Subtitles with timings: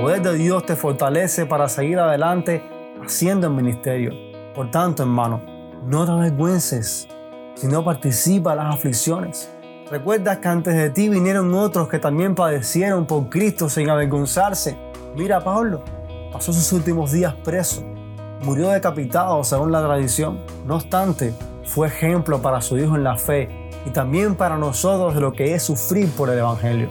[0.00, 2.62] poder de Dios te fortalece para seguir adelante
[3.02, 4.12] haciendo el ministerio.
[4.54, 5.40] Por tanto, hermano,
[5.86, 7.08] no te avergüences,
[7.54, 9.50] sino participa en las aflicciones.
[9.90, 14.76] Recuerda que antes de ti vinieron otros que también padecieron por Cristo sin avergonzarse.
[15.16, 15.82] Mira a Pablo,
[16.30, 17.82] pasó sus últimos días preso,
[18.42, 20.40] murió decapitado según la tradición.
[20.66, 21.32] No obstante,
[21.64, 25.54] fue ejemplo para su hijo en la fe y también para nosotros de lo que
[25.54, 26.90] es sufrir por el Evangelio.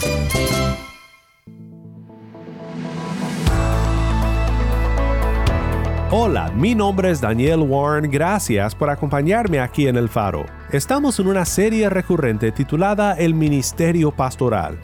[6.13, 10.45] Hola, mi nombre es Daniel Warren, gracias por acompañarme aquí en El Faro.
[10.69, 14.77] Estamos en una serie recurrente titulada El Ministerio Pastoral.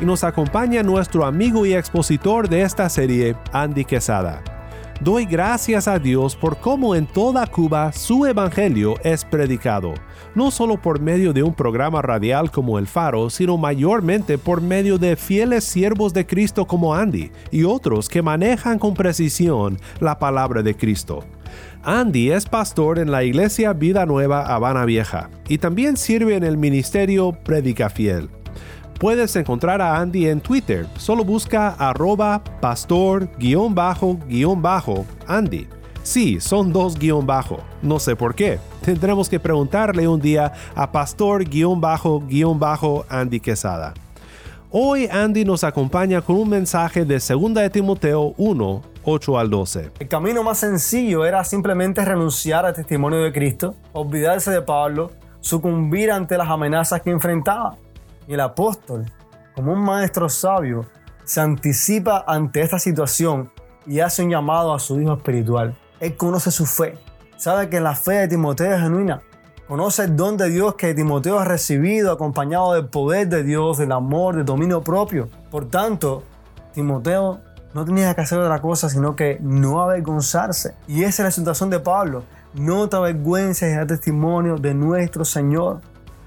[0.00, 4.59] Y nos acompaña nuestro amigo y expositor de esta serie, Andy Quesada.
[5.00, 9.94] Doy gracias a Dios por cómo en toda Cuba su evangelio es predicado,
[10.34, 14.98] no solo por medio de un programa radial como El Faro, sino mayormente por medio
[14.98, 20.62] de fieles siervos de Cristo como Andy y otros que manejan con precisión la palabra
[20.62, 21.24] de Cristo.
[21.82, 26.58] Andy es pastor en la iglesia Vida Nueva Habana Vieja y también sirve en el
[26.58, 28.28] ministerio Predica Fiel.
[29.00, 30.86] Puedes encontrar a Andy en Twitter.
[30.98, 33.38] Solo busca arroba pastor-andy.
[36.02, 37.60] Sí, son dos guion bajo.
[37.80, 38.58] No sé por qué.
[38.84, 41.48] Tendremos que preguntarle un día a pastor-andy
[43.40, 43.94] Quesada.
[44.70, 49.92] Hoy Andy nos acompaña con un mensaje de 2 de Timoteo 1, 8 al 12.
[49.98, 55.10] El camino más sencillo era simplemente renunciar al testimonio de Cristo, olvidarse de Pablo,
[55.40, 57.78] sucumbir ante las amenazas que enfrentaba.
[58.30, 59.06] El apóstol,
[59.56, 60.86] como un maestro sabio,
[61.24, 63.50] se anticipa ante esta situación
[63.84, 65.76] y hace un llamado a su hijo espiritual.
[65.98, 66.96] Él conoce su fe,
[67.36, 69.20] sabe que la fe de Timoteo es genuina,
[69.66, 73.90] conoce el don de Dios que Timoteo ha recibido acompañado del poder de Dios, del
[73.90, 75.28] amor, del dominio propio.
[75.50, 76.22] Por tanto,
[76.72, 77.40] Timoteo
[77.74, 80.76] no tenía que hacer otra cosa sino que no avergonzarse.
[80.86, 82.22] Y esa es la situación de Pablo.
[82.54, 85.80] No te avergüences del testimonio de nuestro Señor.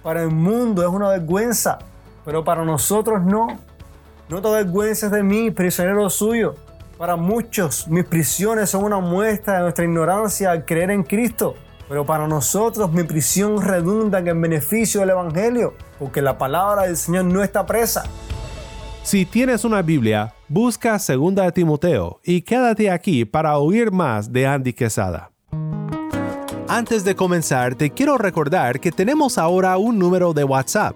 [0.04, 1.80] Para el mundo es una vergüenza,
[2.26, 3.48] pero para nosotros no.
[4.30, 6.56] No te avergüences de mí, prisionero suyo.
[6.98, 11.56] Para muchos, mis prisiones son una muestra de nuestra ignorancia al creer en Cristo.
[11.90, 17.26] Pero para nosotros, mi prisión redunda en beneficio del Evangelio, porque la palabra del Señor
[17.26, 18.04] no está presa.
[19.04, 24.48] Si tienes una Biblia, busca 2 de Timoteo y quédate aquí para oír más de
[24.48, 25.30] Andy Quesada.
[26.70, 30.96] Antes de comenzar, te quiero recordar que tenemos ahora un número de WhatsApp.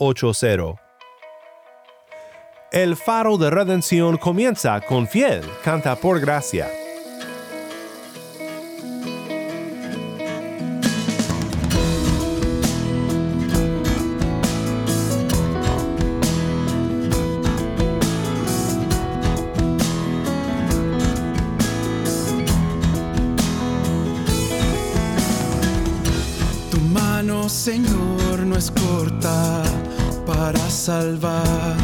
[0.00, 0.80] 1-786-373-4880.
[2.72, 6.68] El faro de redención comienza con fiel, canta por gracia.
[30.80, 31.76] Salvar.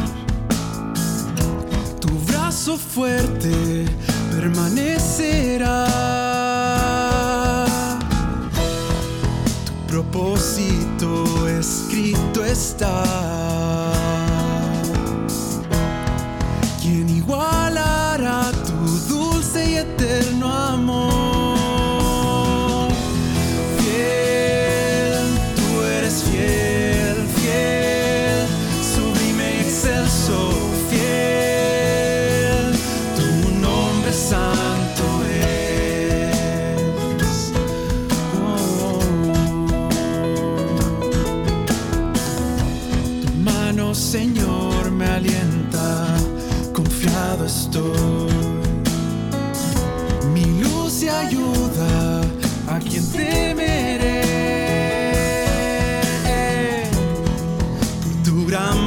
[2.00, 3.84] Tu brazo fuerte
[4.30, 4.85] permanecerá.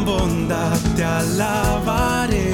[0.10, 2.49] Tu gran bondad te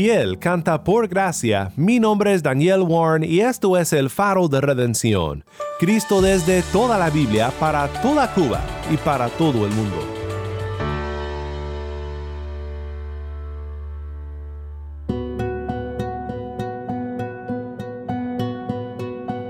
[0.00, 1.72] Fiel canta por gracia.
[1.74, 5.44] Mi nombre es Daniel Warren y esto es el faro de redención.
[5.80, 8.60] Cristo desde toda la Biblia para toda Cuba
[8.92, 9.96] y para todo el mundo.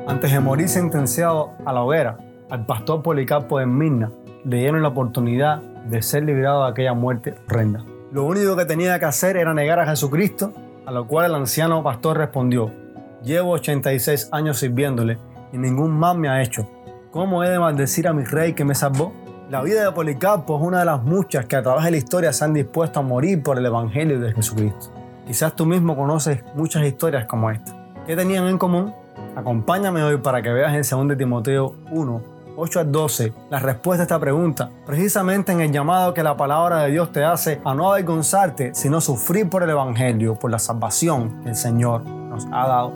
[0.06, 2.16] Antes de morir sentenciado a la hoguera,
[2.48, 4.10] al pastor Policarpo de Mirna
[4.46, 7.84] le dieron la oportunidad de ser liberado de aquella muerte horrenda.
[8.10, 10.55] Lo único que tenía que hacer era negar a Jesucristo,
[10.87, 12.70] a lo cual el anciano pastor respondió,
[13.22, 15.19] llevo 86 años sirviéndole
[15.52, 16.66] y ningún mal me ha hecho.
[17.10, 19.12] ¿Cómo he de maldecir a mi rey que me salvó?
[19.50, 22.32] La vida de Policarpo es una de las muchas que a través de la historia
[22.32, 24.90] se han dispuesto a morir por el Evangelio de Jesucristo.
[25.26, 27.76] Quizás tú mismo conoces muchas historias como esta.
[28.06, 28.94] ¿Qué tenían en común?
[29.37, 32.22] Acompáñame hoy para que veas en 2 Timoteo 1,
[32.60, 36.82] 8 al 12 la respuesta a esta pregunta, precisamente en el llamado que la palabra
[36.82, 41.40] de Dios te hace a no avergonzarte, sino sufrir por el Evangelio, por la salvación
[41.43, 42.93] que el Señor nos ha dado.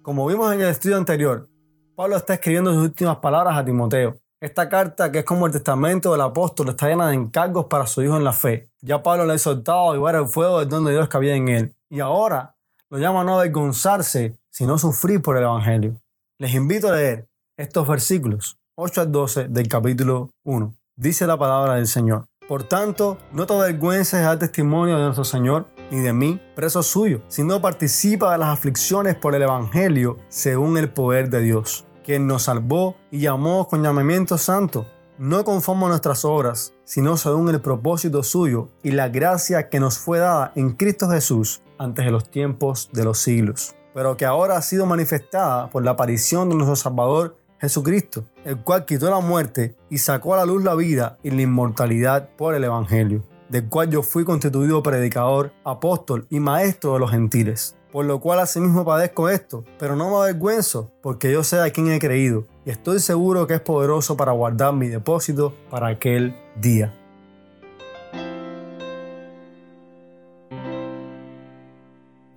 [0.00, 1.46] Como vimos en el estudio anterior,
[1.94, 4.16] Pablo está escribiendo sus últimas palabras a Timoteo.
[4.40, 8.02] Esta carta, que es como el testamento del apóstol, está llena de encargos para su
[8.02, 8.70] hijo en la fe.
[8.80, 11.34] Ya Pablo le ha exhortado a llevar el fuego del don de Dios que había
[11.34, 11.74] en él.
[11.90, 12.54] Y ahora
[12.90, 16.00] lo llama a no avergonzarse, sino sufrir por el Evangelio.
[16.40, 20.74] Les invito a leer estos versículos 8 al 12 del capítulo 1.
[20.96, 22.26] Dice la palabra del Señor.
[22.48, 27.22] Por tanto, no te avergüences al testimonio de nuestro Señor, ni de mí, preso suyo,
[27.28, 32.42] sino participa de las aflicciones por el Evangelio según el poder de Dios, quien nos
[32.42, 34.88] salvó y llamó con llamamiento santo,
[35.18, 39.98] no conforme a nuestras obras, sino según el propósito suyo y la gracia que nos
[39.98, 44.56] fue dada en Cristo Jesús antes de los tiempos de los siglos, pero que ahora
[44.56, 49.74] ha sido manifestada por la aparición de nuestro Salvador Jesucristo, el cual quitó la muerte
[49.90, 53.90] y sacó a la luz la vida y la inmortalidad por el Evangelio, del cual
[53.90, 57.74] yo fui constituido predicador, apóstol y maestro de los gentiles.
[57.90, 61.90] Por lo cual asimismo padezco esto, pero no me avergüenzo, porque yo sé a quién
[61.90, 66.94] he creído, y estoy seguro que es poderoso para guardar mi depósito para aquel día.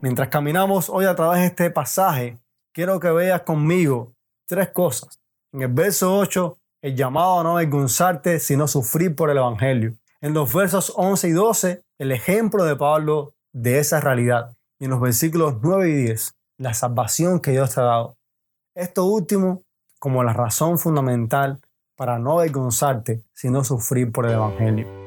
[0.01, 2.39] Mientras caminamos hoy a través de este pasaje,
[2.73, 4.13] quiero que veas conmigo
[4.47, 5.19] tres cosas.
[5.53, 9.93] En el verso 8, el llamado a no avergonzarte, sino sufrir por el Evangelio.
[10.19, 14.57] En los versos 11 y 12, el ejemplo de Pablo de esa realidad.
[14.79, 18.17] Y en los versículos 9 y 10, la salvación que Dios te ha dado.
[18.73, 19.61] Esto último
[19.99, 21.59] como la razón fundamental
[21.95, 25.00] para no avergonzarte, sino sufrir por el Evangelio.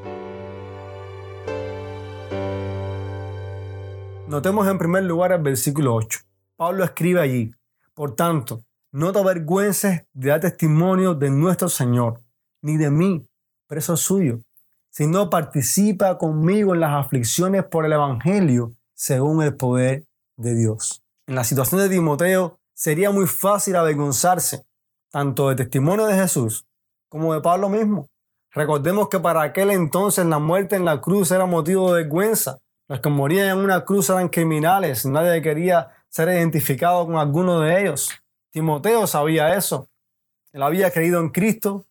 [4.35, 6.19] Notemos en primer lugar el versículo 8.
[6.57, 7.53] Pablo escribe allí,
[7.93, 12.19] por tanto, no te avergüences de dar testimonio de nuestro Señor,
[12.61, 13.25] ni de mí,
[13.65, 14.41] preso suyo,
[14.89, 20.03] sino participa conmigo en las aflicciones por el Evangelio según el poder
[20.35, 21.01] de Dios.
[21.27, 24.65] En la situación de Timoteo sería muy fácil avergonzarse
[25.11, 26.65] tanto del testimonio de Jesús
[27.07, 28.09] como de Pablo mismo.
[28.51, 32.59] Recordemos que para aquel entonces la muerte en la cruz era motivo de vergüenza.
[32.87, 37.81] Los que morían en una cruz eran criminales, nadie quería ser identificado con alguno de
[37.81, 38.11] ellos.
[38.51, 39.89] Timoteo sabía eso.
[40.53, 41.85] Él había creído en Cristo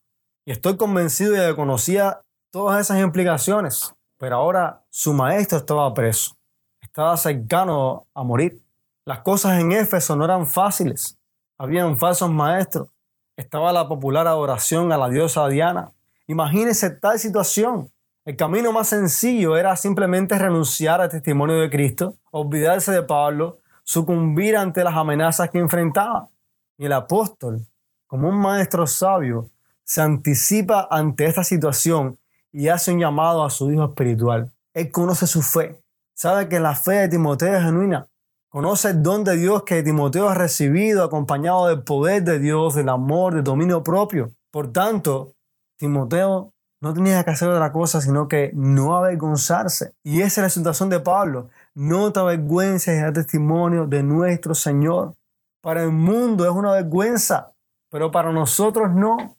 [0.46, 3.92] y estoy convencido de que conocía todas esas implicaciones.
[4.18, 6.36] Pero ahora su maestro estaba preso,
[6.80, 8.62] estaba cercano a morir.
[9.04, 11.18] Las cosas en Éfeso no eran fáciles.
[11.58, 12.88] Habían falsos maestros.
[13.36, 15.92] Estaba la popular adoración a la diosa Diana.
[16.28, 17.90] Imagínese tal situación.
[18.26, 24.56] El camino más sencillo era simplemente renunciar al testimonio de Cristo, olvidarse de Pablo, sucumbir
[24.56, 26.30] ante las amenazas que enfrentaba.
[26.78, 27.66] Y el apóstol,
[28.06, 29.50] como un maestro sabio,
[29.84, 32.18] se anticipa ante esta situación
[32.50, 34.50] y hace un llamado a su hijo espiritual.
[34.72, 35.78] Él conoce su fe,
[36.14, 38.08] sabe que la fe de Timoteo es genuina,
[38.48, 42.88] conoce el don de Dios que Timoteo ha recibido, acompañado del poder de Dios, del
[42.88, 44.32] amor, del dominio propio.
[44.50, 45.34] Por tanto,
[45.76, 46.53] Timoteo
[46.84, 49.94] no tenía que hacer otra cosa sino que no avergonzarse.
[50.02, 51.48] Y esa es la situación de Pablo.
[51.74, 55.14] No te avergüences del testimonio de nuestro Señor.
[55.62, 57.54] Para el mundo es una vergüenza,
[57.90, 59.38] pero para nosotros no.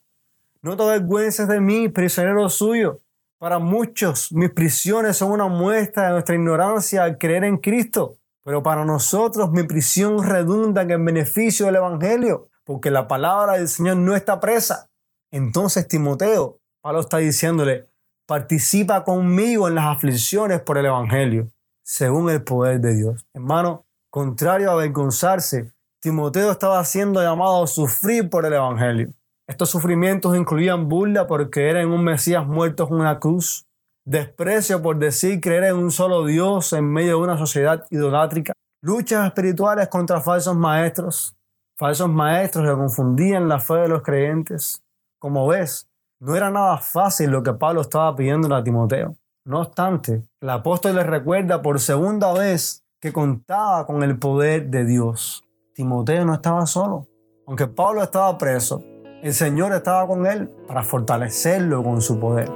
[0.60, 2.98] No te avergüences de mí, prisionero suyo.
[3.38, 8.18] Para muchos, mis prisiones son una muestra de nuestra ignorancia al creer en Cristo.
[8.42, 13.98] Pero para nosotros, mi prisión redunda en beneficio del Evangelio, porque la palabra del Señor
[13.98, 14.90] no está presa.
[15.30, 17.88] Entonces, Timoteo, Pablo está diciéndole,
[18.28, 21.50] participa conmigo en las aflicciones por el Evangelio,
[21.82, 23.26] según el poder de Dios.
[23.34, 29.08] Hermano, contrario a avergonzarse, Timoteo estaba siendo llamado a sufrir por el Evangelio.
[29.48, 33.66] Estos sufrimientos incluían burla por creer en un Mesías muerto en una cruz,
[34.04, 39.26] desprecio por decir creer en un solo Dios en medio de una sociedad idolátrica, luchas
[39.26, 41.34] espirituales contra falsos maestros,
[41.76, 44.84] falsos maestros que confundían la fe de los creyentes.
[45.18, 49.16] Como ves, no era nada fácil lo que Pablo estaba pidiendo a Timoteo.
[49.44, 54.84] No obstante, el apóstol le recuerda por segunda vez que contaba con el poder de
[54.84, 55.44] Dios.
[55.74, 57.06] Timoteo no estaba solo.
[57.46, 58.82] Aunque Pablo estaba preso,
[59.22, 62.50] el Señor estaba con él para fortalecerlo con su poder.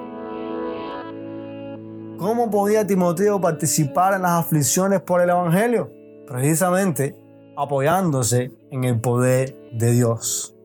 [2.19, 5.91] ¿Cómo podía Timoteo participar en las aflicciones por el Evangelio?
[6.27, 7.15] Precisamente
[7.57, 10.57] apoyándose en el poder de Dios.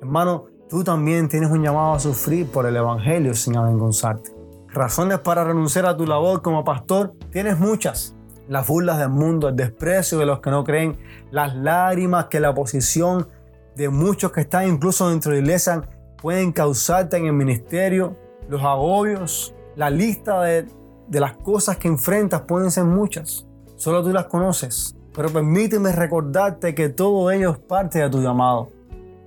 [0.00, 4.34] Hermano, Tú también tienes un llamado a sufrir por el Evangelio sin avergonzarte.
[4.68, 8.16] Razones para renunciar a tu labor como pastor tienes muchas.
[8.48, 10.96] Las burlas del mundo, el desprecio de los que no creen,
[11.30, 13.28] las lágrimas que la oposición
[13.76, 15.82] de muchos que están incluso dentro de la iglesia
[16.16, 18.16] pueden causarte en el ministerio,
[18.48, 20.66] los agobios, la lista de,
[21.06, 23.46] de las cosas que enfrentas pueden ser muchas.
[23.76, 24.96] Solo tú las conoces.
[25.14, 28.70] Pero permíteme recordarte que todo ello es parte de tu llamado,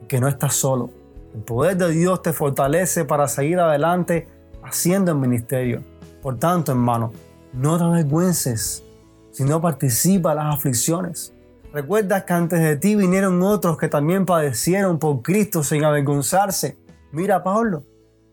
[0.07, 1.04] que no estás solo
[1.35, 4.29] el poder de Dios te fortalece para seguir adelante
[4.63, 5.83] haciendo el ministerio.
[6.21, 7.11] Por tanto, hermano,
[7.51, 8.85] no te avergüences,
[9.31, 11.33] sino participa en las aflicciones.
[11.73, 16.77] Recuerda que antes de ti vinieron otros que también padecieron por Cristo sin avergonzarse.
[17.11, 17.83] Mira a Pablo,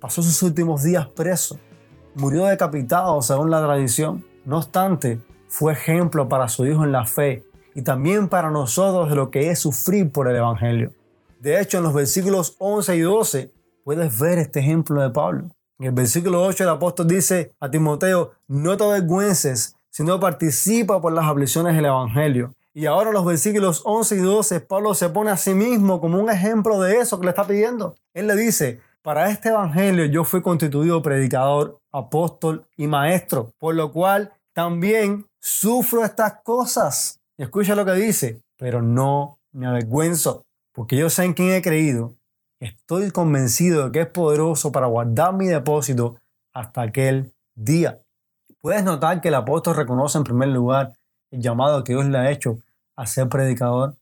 [0.01, 1.59] pasó sus últimos días preso,
[2.15, 4.25] murió decapitado según la tradición.
[4.45, 7.45] No obstante, fue ejemplo para su hijo en la fe
[7.75, 10.93] y también para nosotros de lo que es sufrir por el Evangelio.
[11.43, 15.51] De hecho, en los versículos 11 y 12 puedes ver este ejemplo de Pablo.
[15.81, 21.13] En el versículo 8 el apóstol dice a Timoteo, no te avergüences, sino participa por
[21.13, 22.55] las aflicciones del Evangelio.
[22.73, 26.21] Y ahora en los versículos 11 y 12 Pablo se pone a sí mismo como
[26.21, 27.97] un ejemplo de eso que le está pidiendo.
[28.15, 33.91] Él le dice, para este Evangelio yo fui constituido predicador, apóstol y maestro, por lo
[33.91, 37.19] cual también sufro estas cosas.
[37.37, 41.63] Y escucha lo que dice, pero no me avergüenzo porque yo sé en quién he
[41.63, 42.15] creído,
[42.61, 46.17] estoy convencido de que es poderoso para guardar mi depósito
[46.53, 48.01] hasta aquel día.
[48.61, 50.93] Puedes notar que el apóstol reconoce en primer lugar
[51.31, 52.59] el llamado que Dios le ha hecho
[52.97, 53.97] a ser predicador,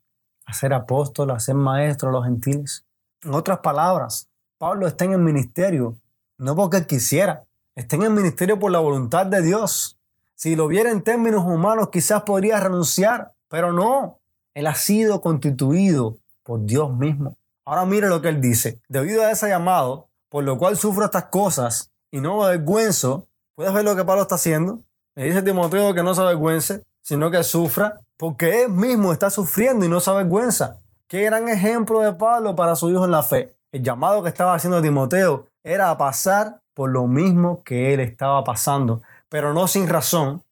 [0.45, 2.85] a ser apóstol, a ser maestro a los gentiles.
[3.23, 5.97] En otras palabras, Pablo está en el ministerio
[6.41, 9.99] no porque quisiera, está en el ministerio por la voluntad de Dios.
[10.35, 14.19] Si lo viera en términos humanos, quizás podría renunciar, pero no.
[14.55, 16.17] Él ha sido constituido
[16.59, 17.37] Dios mismo.
[17.65, 18.81] Ahora mire lo que él dice.
[18.89, 23.73] Debido a ese llamado, por lo cual sufro estas cosas y no me avergüenzo, ¿puedes
[23.73, 24.81] ver lo que Pablo está haciendo?
[25.15, 29.85] Le dice Timoteo que no se avergüence, sino que sufra, porque él mismo está sufriendo
[29.85, 30.81] y no se avergüenza.
[31.07, 33.55] Qué gran ejemplo de Pablo para su hijo en la fe.
[33.73, 38.43] El llamado que estaba haciendo Timoteo era a pasar por lo mismo que él estaba
[38.45, 40.43] pasando, pero no sin razón.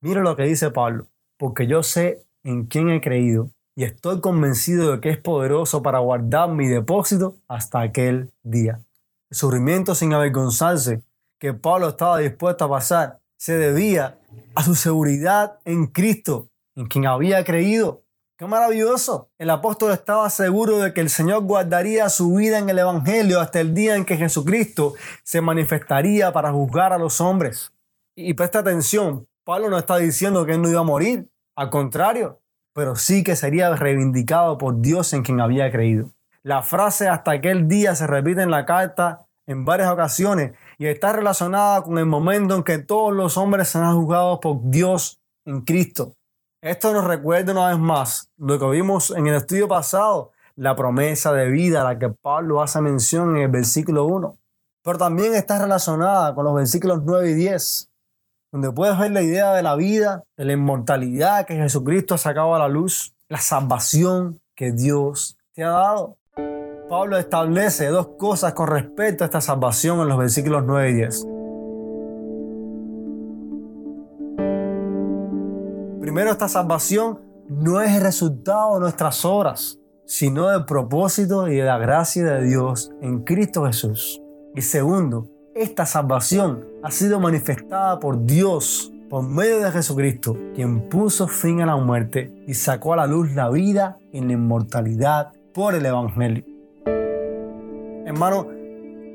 [0.00, 1.06] Mira lo que dice Pablo,
[1.38, 5.98] porque yo sé en quién he creído y estoy convencido de que es poderoso para
[5.98, 8.80] guardar mi depósito hasta aquel día.
[9.30, 11.02] El sufrimiento sin avergonzarse
[11.38, 14.18] que Pablo estaba dispuesto a pasar se debía
[14.54, 18.02] a su seguridad en Cristo, en quien había creído.
[18.38, 19.28] ¡Qué maravilloso!
[19.38, 23.60] El apóstol estaba seguro de que el Señor guardaría su vida en el Evangelio hasta
[23.60, 27.72] el día en que Jesucristo se manifestaría para juzgar a los hombres.
[28.14, 32.40] Y presta atención, Pablo no está diciendo que él no iba a morir, al contrario,
[32.76, 36.10] pero sí que sería reivindicado por Dios en quien había creído.
[36.42, 41.14] La frase hasta aquel día se repite en la carta en varias ocasiones y está
[41.14, 46.12] relacionada con el momento en que todos los hombres serán juzgados por Dios en Cristo.
[46.60, 51.32] Esto nos recuerda una vez más lo que vimos en el estudio pasado, la promesa
[51.32, 54.36] de vida a la que Pablo hace mención en el versículo 1.
[54.84, 57.88] Pero también está relacionada con los versículos 9 y 10,
[58.52, 62.54] donde puedes ver la idea de la vida, de la inmortalidad que Jesucristo ha sacado
[62.54, 66.16] a la luz, la salvación que Dios te ha dado.
[66.88, 71.26] Pablo establece dos cosas con respecto a esta salvación en los versículos 9 y 10.
[76.00, 81.64] Primero, esta salvación no es el resultado de nuestras obras, sino del propósito y de
[81.64, 84.22] la gracia de Dios en Cristo Jesús.
[84.54, 91.28] Y segundo, esta salvación ha sido manifestada por Dios por medio de Jesucristo, quien puso
[91.28, 95.74] fin a la muerte y sacó a la luz la vida en la inmortalidad por
[95.74, 96.44] el Evangelio.
[98.04, 98.48] Hermano,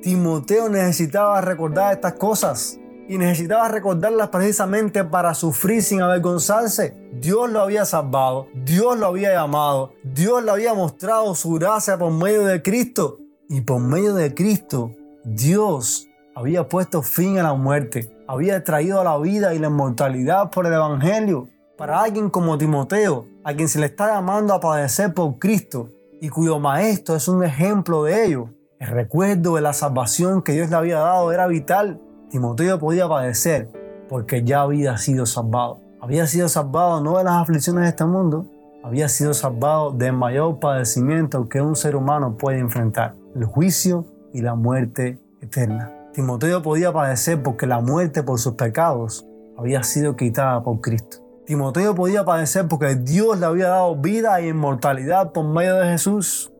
[0.01, 6.97] Timoteo necesitaba recordar estas cosas y necesitaba recordarlas precisamente para sufrir sin avergonzarse.
[7.13, 12.11] Dios lo había salvado, Dios lo había llamado, Dios le había mostrado su gracia por
[12.11, 18.15] medio de Cristo y por medio de Cristo Dios había puesto fin a la muerte,
[18.27, 21.47] había traído a la vida y la inmortalidad por el Evangelio.
[21.77, 25.89] Para alguien como Timoteo, a quien se le está llamando a padecer por Cristo
[26.21, 30.69] y cuyo maestro es un ejemplo de ello, el recuerdo de la salvación que Dios
[30.69, 32.01] le había dado era vital.
[32.29, 33.69] Timoteo podía padecer
[34.09, 35.79] porque ya había sido salvado.
[36.01, 38.47] Había sido salvado no de las aflicciones de este mundo,
[38.83, 44.41] había sido salvado del mayor padecimiento que un ser humano puede enfrentar, el juicio y
[44.41, 46.00] la muerte eterna.
[46.13, 49.25] Timoteo podía padecer porque la muerte por sus pecados
[49.57, 51.17] había sido quitada por Cristo.
[51.45, 56.51] Timoteo podía padecer porque Dios le había dado vida e inmortalidad por medio de Jesús.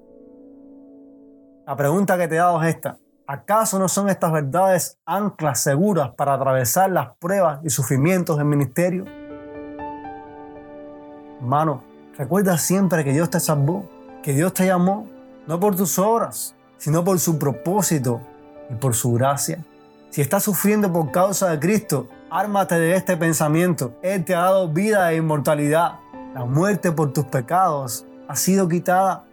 [1.68, 2.98] La pregunta que te he dado es esta.
[3.28, 9.06] ¿Acaso no son estas verdades anclas seguras para atravesar las pruebas y sufrimientos del ministerio?
[11.40, 11.84] Hermano,
[12.18, 13.86] recuerda siempre que Dios te salvó,
[14.24, 15.08] que Dios te llamó,
[15.46, 18.22] no por tus obras, sino por su propósito
[18.72, 19.60] y por su gracia.
[20.10, 23.94] Si estás sufriendo por causa de Cristo, ármate de este pensamiento.
[24.02, 26.00] Él te ha dado vida e inmortalidad.
[26.34, 29.24] La muerte por tus pecados ha sido quitada.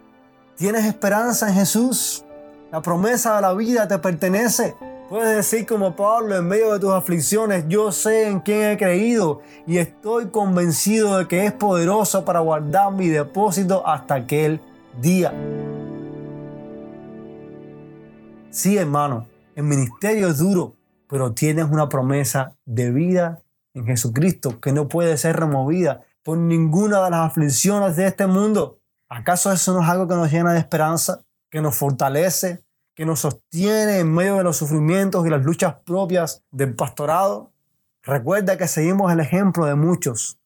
[0.55, 2.23] ¿Tienes esperanza en Jesús?
[2.71, 4.75] La promesa de la vida te pertenece.
[5.09, 9.41] Puedes decir como Pablo en medio de tus aflicciones, yo sé en quién he creído
[9.65, 14.61] y estoy convencido de que es poderoso para guardar mi depósito hasta aquel
[15.01, 15.33] día.
[18.51, 20.73] Sí, hermano, el ministerio es duro,
[21.07, 23.41] pero tienes una promesa de vida
[23.73, 28.79] en Jesucristo que no puede ser removida por ninguna de las aflicciones de este mundo.
[29.07, 31.23] ¿Acaso eso no es algo que nos llena de esperanza?
[31.49, 32.63] que nos fortalece,
[32.95, 37.51] que nos sostiene en medio de los sufrimientos y las luchas propias del pastorado.
[38.03, 40.37] Recuerda que seguimos el ejemplo de muchos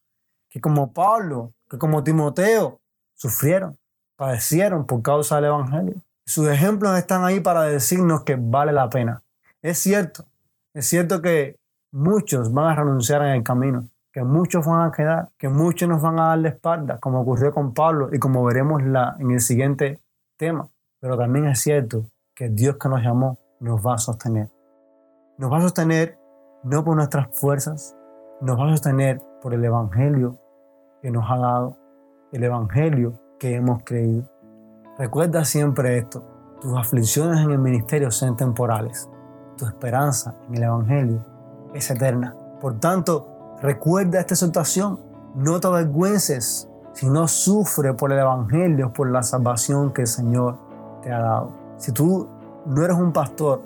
[0.49, 2.79] que como Pablo, que como Timoteo,
[3.15, 3.77] sufrieron,
[4.15, 5.95] padecieron por causa del Evangelio.
[6.25, 9.21] Sus ejemplos están ahí para decirnos que vale la pena.
[9.61, 10.25] Es cierto,
[10.73, 11.57] es cierto que
[11.91, 16.01] muchos van a renunciar en el camino, que muchos van a quedar, que muchos nos
[16.01, 19.99] van a dar la espalda, como ocurrió con Pablo y como veremos en el siguiente
[20.37, 20.69] tema.
[21.01, 24.49] Pero también es cierto que Dios que nos llamó nos va a sostener.
[25.37, 26.17] Nos va a sostener
[26.63, 27.95] no por nuestras fuerzas,
[28.39, 30.39] nos va a sostener por el Evangelio
[31.01, 31.77] que nos ha dado,
[32.31, 34.32] el Evangelio que hemos creído.
[34.97, 36.23] Recuerda siempre esto,
[36.61, 39.09] tus aflicciones en el ministerio son temporales,
[39.57, 41.25] tu esperanza en el Evangelio
[41.73, 42.35] es eterna.
[42.61, 44.99] Por tanto, recuerda esta exhortación,
[45.33, 50.57] no te avergüences, sino sufre por el Evangelio, por la salvación que el Señor
[51.01, 51.51] te ha dado.
[51.77, 52.29] Si tú
[52.67, 53.63] no eres un pastor,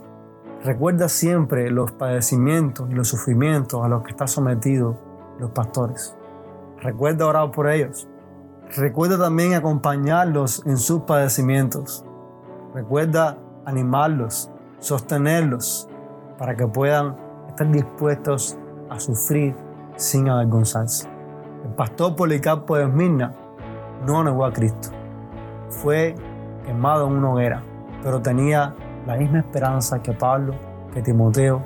[0.63, 4.95] recuerda siempre los padecimientos y los sufrimientos a los que están sometidos
[5.39, 6.15] los pastores.
[6.81, 8.07] Recuerda orar por ellos.
[8.75, 12.03] Recuerda también acompañarlos en sus padecimientos.
[12.73, 15.87] Recuerda animarlos, sostenerlos
[16.37, 17.15] para que puedan
[17.47, 18.57] estar dispuestos
[18.89, 19.55] a sufrir
[19.95, 21.07] sin avergonzarse.
[21.63, 23.33] El pastor Policarpo de Esmirna
[24.05, 24.89] no negó a Cristo.
[25.69, 26.13] Fue
[26.65, 27.63] quemado en una hoguera,
[28.03, 28.75] pero tenía
[29.07, 30.53] la misma esperanza que Pablo,
[30.93, 31.61] que Timoteo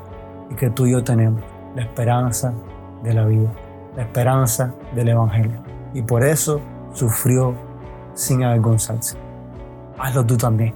[0.52, 1.42] y que tú y yo tenemos,
[1.76, 2.54] la esperanza
[3.04, 3.50] de la vida,
[3.96, 5.64] la esperanza del Evangelio.
[5.94, 6.62] Y por eso
[6.93, 7.56] sufrió
[8.13, 9.17] sin avergonzarse.
[9.97, 10.73] Hazlo tú también.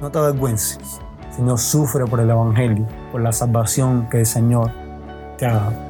[0.00, 4.70] No te avergüences, sino sufre por el Evangelio, por la salvación que el Señor
[5.36, 5.89] te ha dado.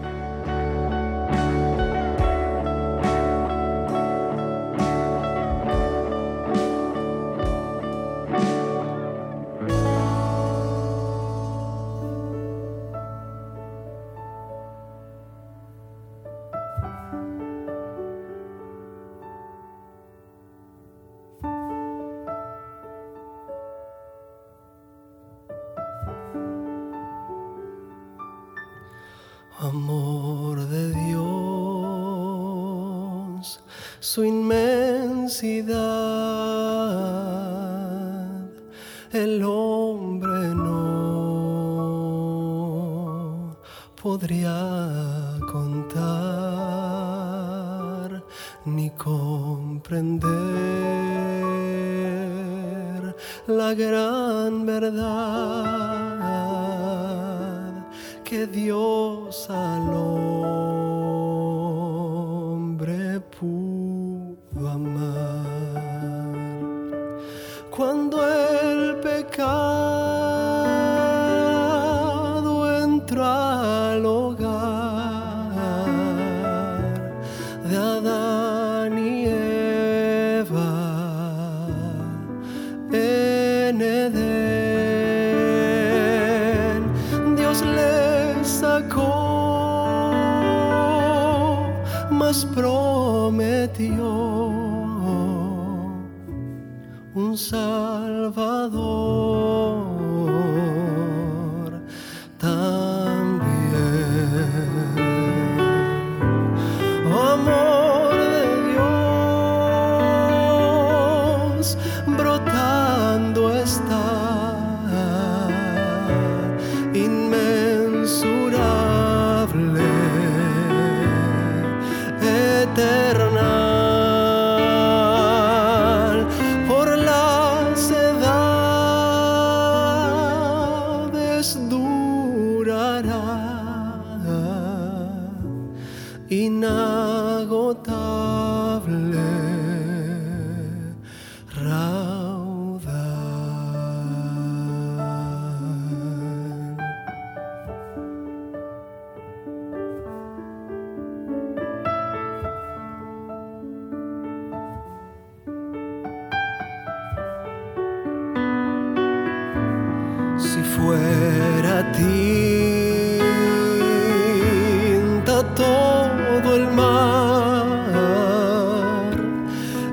[39.12, 40.76] El hombre no
[44.02, 46.00] podría contar
[48.66, 50.36] ni comprender
[53.46, 55.29] la gran verdad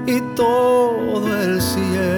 [0.07, 2.16] y todo el cielo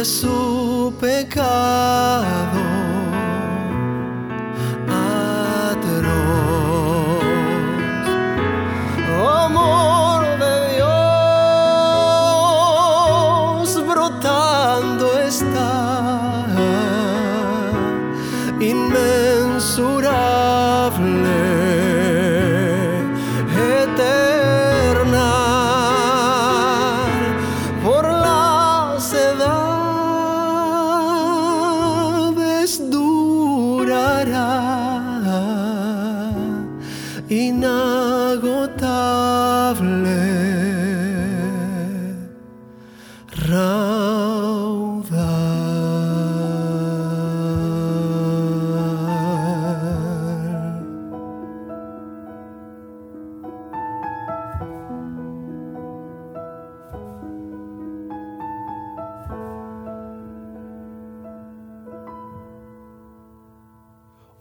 [0.00, 2.59] de su pecado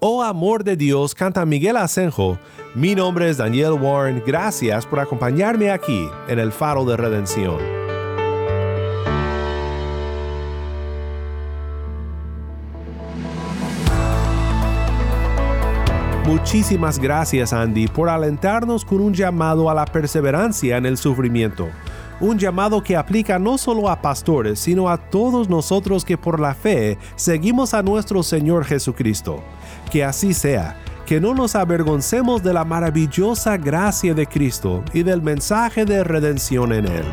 [0.02, 2.40] Oh amor de Dios, canta Miguel Asenjo.
[2.74, 4.24] Mi nombre es Daniel Warren.
[4.26, 7.58] Gracias por acompañarme aquí en el Faro de Redención.
[16.26, 21.68] Muchísimas gracias Andy por alentarnos con un llamado a la perseverancia en el sufrimiento.
[22.22, 26.54] Un llamado que aplica no solo a pastores, sino a todos nosotros que por la
[26.54, 29.44] fe seguimos a nuestro Señor Jesucristo.
[29.92, 35.24] Que así sea, que no nos avergoncemos de la maravillosa gracia de Cristo y del
[35.24, 37.06] mensaje de redención en Él.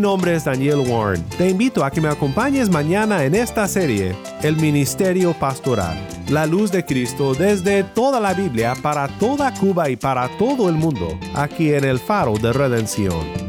[0.00, 1.22] Mi nombre es Daniel Warren.
[1.36, 5.94] Te invito a que me acompañes mañana en esta serie, El Ministerio Pastoral,
[6.30, 10.76] la luz de Cristo desde toda la Biblia para toda Cuba y para todo el
[10.76, 13.39] mundo, aquí en el Faro de Redención.